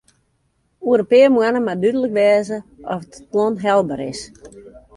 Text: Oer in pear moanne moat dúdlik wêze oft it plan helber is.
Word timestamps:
Oer 0.87 1.01
in 1.03 1.07
pear 1.09 1.29
moanne 1.33 1.61
moat 1.65 1.79
dúdlik 1.83 2.13
wêze 2.19 2.57
oft 2.93 3.11
it 3.17 3.27
plan 3.31 3.53
helber 3.65 4.01
is. 4.11 4.21